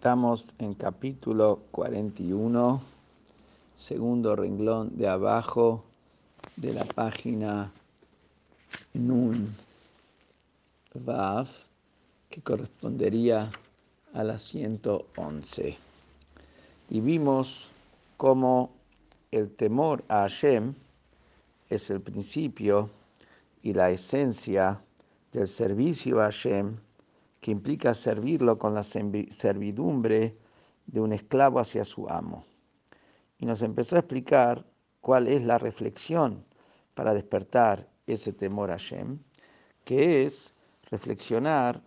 [0.00, 2.80] Estamos en capítulo 41,
[3.78, 5.84] segundo renglón de abajo
[6.56, 7.70] de la página
[8.94, 9.54] Nun
[10.94, 11.48] Vav,
[12.30, 13.50] que correspondería
[14.14, 15.76] a la 111.
[16.88, 17.66] Y vimos
[18.16, 18.70] cómo
[19.30, 20.72] el temor a Hashem
[21.68, 22.88] es el principio
[23.62, 24.80] y la esencia
[25.30, 26.78] del servicio a Hashem
[27.40, 30.36] que implica servirlo con la servidumbre
[30.86, 32.44] de un esclavo hacia su amo.
[33.38, 34.66] Y nos empezó a explicar
[35.00, 36.44] cuál es la reflexión
[36.94, 39.18] para despertar ese temor a Hashem,
[39.84, 40.54] que es
[40.90, 41.82] reflexionar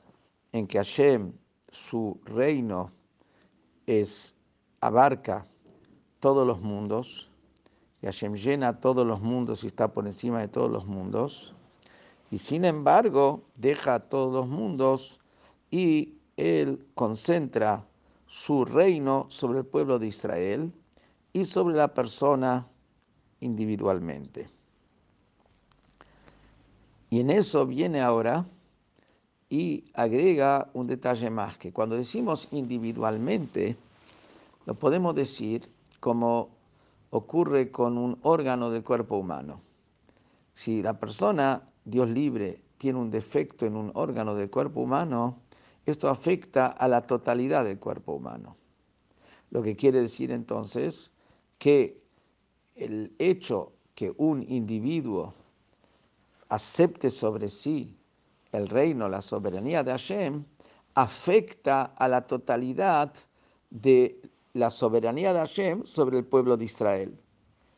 [0.51, 1.33] en que Hashem,
[1.69, 2.91] su reino,
[3.85, 4.35] es,
[4.81, 5.45] abarca
[6.19, 7.29] todos los mundos,
[8.01, 11.53] y Hashem llena todos los mundos y está por encima de todos los mundos,
[12.31, 15.19] y sin embargo deja a todos los mundos
[15.73, 17.83] y él concentra
[18.27, 20.71] su reino sobre el pueblo de Israel
[21.33, 22.67] y sobre la persona
[23.39, 24.47] individualmente.
[27.09, 28.45] Y en eso viene ahora
[29.49, 33.75] y agrega un detalle más, que cuando decimos individualmente,
[34.67, 35.67] lo podemos decir
[35.99, 36.49] como
[37.09, 39.59] ocurre con un órgano del cuerpo humano.
[40.53, 45.37] Si la persona, Dios libre, tiene un defecto en un órgano del cuerpo humano,
[45.85, 48.55] esto afecta a la totalidad del cuerpo humano.
[49.51, 51.11] Lo que quiere decir entonces
[51.57, 52.01] que
[52.75, 55.33] el hecho que un individuo
[56.49, 57.95] acepte sobre sí
[58.51, 60.43] el reino, la soberanía de Hashem,
[60.95, 63.13] afecta a la totalidad
[63.69, 64.21] de
[64.53, 67.17] la soberanía de Hashem sobre el pueblo de Israel.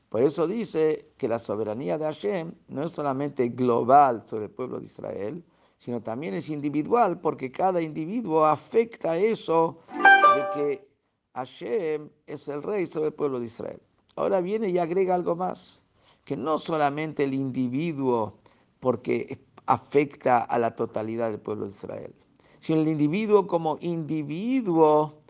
[0.10, 4.80] Por eso dice que la soberanía de Hashem no es solamente global sobre el pueblo
[4.80, 5.44] de Israel,
[5.78, 10.88] sino también es individual, porque cada individuo afecta eso de que
[11.34, 13.82] Hashem es el rey sobre el pueblo de Israel.
[14.16, 15.82] Ahora viene y agrega algo más,
[16.24, 18.38] que no solamente el individuo,
[18.80, 22.16] porque afecta a la totalidad del pueblo de Israel,
[22.60, 25.22] sino el individuo como individuo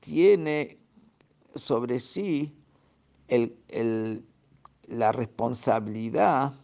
[0.00, 0.78] tiene
[1.54, 2.54] sobre sí
[4.86, 6.54] la responsabilidad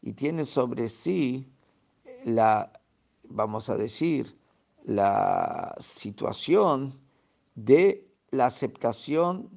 [0.00, 1.46] y tiene sobre sí
[2.24, 2.72] la,
[3.28, 4.36] vamos a decir,
[4.84, 6.98] la situación
[7.54, 9.48] de la aceptación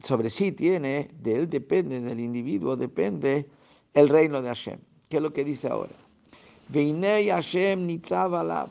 [0.00, 3.48] sobre sí tiene, de él depende, del individuo depende
[3.94, 4.78] el reino de Hashem.
[5.08, 5.94] ¿Qué es lo que dice ahora?
[6.68, 8.70] Veinei Hashem nitzav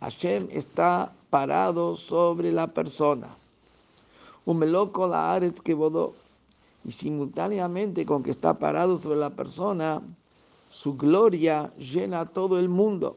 [0.00, 3.34] Hashem está parado sobre la persona.
[4.44, 5.74] Un meloco la aretz que
[6.86, 10.00] y simultáneamente con que está parado sobre la persona,
[10.70, 13.16] su gloria llena todo el mundo.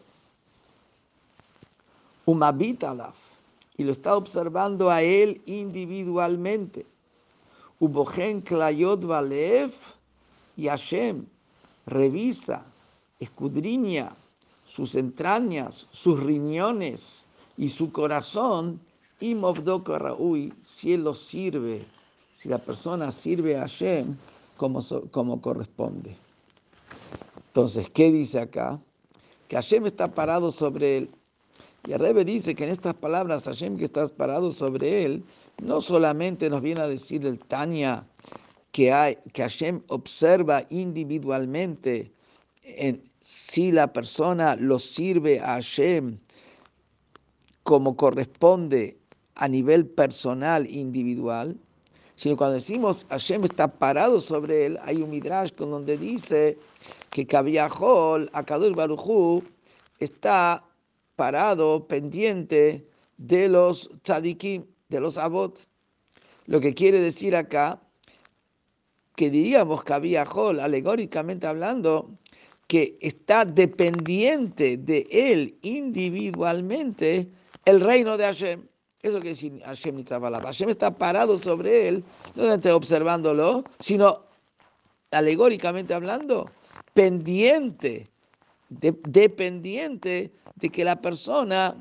[2.25, 3.16] Umabitalaf,
[3.78, 6.88] y lo está observando a él individualmente.
[7.79, 9.72] Ubogen Klayot Valev
[10.58, 11.25] y Hashem
[11.85, 12.66] revisa,
[13.19, 14.16] escudriña
[14.66, 17.24] sus entrañas, sus riñones
[17.56, 18.79] y su corazón,
[19.19, 21.85] y Raúl, si lo sirve
[22.39, 24.16] si la persona sirve a Hashem
[24.55, 24.79] como,
[25.11, 26.16] como corresponde.
[27.47, 28.79] Entonces, ¿qué dice acá?
[29.50, 31.09] Que Hashem está parado sobre él.
[31.85, 35.25] Y el dice que en estas palabras, Hashem que estás parado sobre él,
[35.61, 38.05] no solamente nos viene a decir el Tanya
[38.72, 42.09] que, hay, que Hashem observa individualmente
[42.63, 46.17] en, si la persona lo sirve a Hashem
[47.63, 48.97] como corresponde
[49.35, 51.57] a nivel personal, individual,
[52.19, 56.57] sino cuando decimos Hashem está parado sobre él, hay un midrash con donde dice
[57.12, 59.41] que Kaviahol, Akadur Baruchu,
[60.00, 60.62] está
[61.16, 62.85] parado, pendiente
[63.16, 65.66] de los tzadikim, de los abot.
[66.46, 67.79] Lo que quiere decir acá,
[69.16, 72.18] que diríamos Kaviahol, alegóricamente hablando,
[72.68, 77.29] que está dependiente de él individualmente
[77.64, 78.67] el reino de Hashem.
[79.01, 80.43] Eso que decir Hashem Nitzabalab.
[80.43, 82.03] Hashem está parado sobre él,
[82.35, 84.23] no solamente observándolo, sino
[85.11, 86.49] alegóricamente hablando,
[86.93, 88.07] pendiente,
[88.69, 91.75] dependiente de que la persona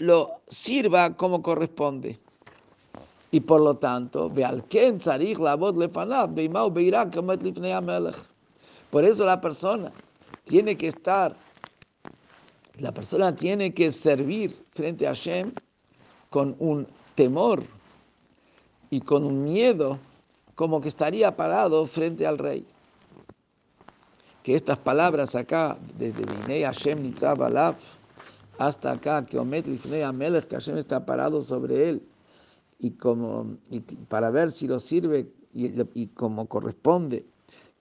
[0.00, 2.18] lo, sirva como corresponde.
[3.30, 4.32] Y por lo tanto,
[8.90, 9.92] por eso la persona
[10.44, 11.36] tiene que estar,
[12.78, 15.52] la persona tiene que servir frente a Hashem
[16.30, 17.62] con un temor
[18.90, 19.98] y con un miedo,
[20.54, 22.66] como que estaría parado frente al rey.
[24.42, 27.76] Que estas palabras acá, desde Binei Hashem Nitzav
[28.58, 32.02] hasta acá, que Omet Lifnei Amelech, que Hashem está parado sobre él,
[32.78, 37.24] y, como, y para ver si lo sirve y, y como corresponde.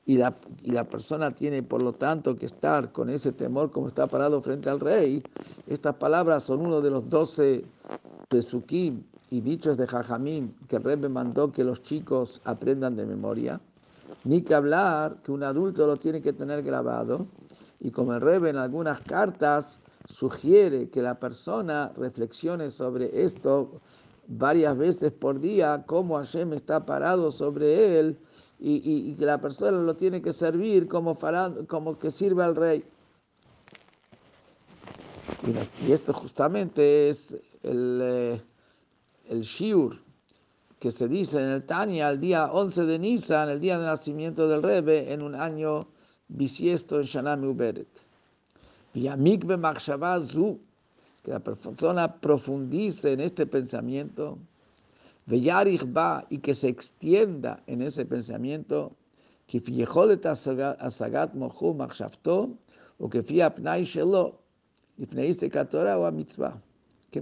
[0.05, 3.88] Y la, y la, persona tiene, por lo tanto, que estar con ese temor como
[3.88, 5.21] está parado frente al rey.
[5.67, 7.65] Estas palabras son uno de los doce
[8.27, 13.06] pesukim y dichos de Jajamim que el rey me mandó que los chicos aprendan de
[13.06, 13.59] memoria.
[14.24, 17.27] Ni que hablar que un adulto lo tiene que tener grabado.
[17.79, 23.81] Y como el rey en algunas cartas sugiere que la persona reflexione sobre esto
[24.27, 28.18] varias veces por día, cómo Hashem está parado sobre él
[28.59, 32.83] y, que la persona lo tiene que servir como que sirve al rey.
[35.85, 38.41] Y, esto justamente es el, eh,
[39.29, 39.97] el shiur
[40.79, 44.47] que se dice en el Tania el día 11 de Nisan, el día de nacimiento
[44.47, 45.87] del Rebbe, en un año
[46.27, 47.87] bisiesto en Shanami Uberet.
[48.93, 49.57] Yamikbe
[50.23, 50.59] Zu,
[51.23, 54.37] que la persona profundice en este pensamiento,
[55.25, 58.95] Veyarichba, y que se extienda en ese pensamiento,
[59.45, 62.51] que Fiyeholet Asagat Mohu Machshavto,
[62.99, 64.39] o que Fiapnai Shelo,
[64.97, 66.59] Ifneise Katora o Mitzvah.
[67.09, 67.21] Que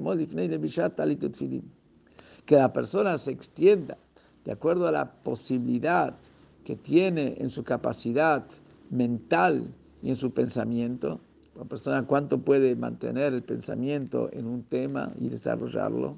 [2.55, 3.97] la persona se extienda
[4.43, 6.15] de acuerdo a la posibilidad
[6.63, 8.45] que tiene en su capacidad
[8.89, 11.19] mental y en su pensamiento.
[11.55, 16.17] La persona cuánto puede mantener el pensamiento en un tema y desarrollarlo.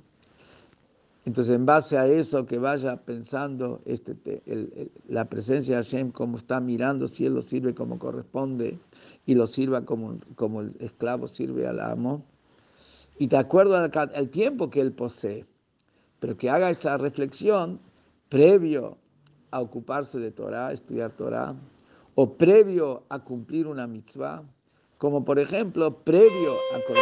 [1.25, 4.15] Entonces, en base a eso, que vaya pensando este,
[5.09, 8.79] la presencia de Hashem, como está mirando, si él lo sirve como corresponde
[9.25, 12.23] y lo sirva como, como el esclavo sirve al amo.
[13.19, 15.45] Y de acuerdo al, tiempo que él posee,
[16.19, 17.79] pero que haga esa reflexión
[18.29, 18.97] previo
[19.51, 21.55] a ocuparse de Torah, estudiar Torah,
[22.15, 24.43] o previo a cumplir una mitzvah
[24.97, 26.79] como por ejemplo previo a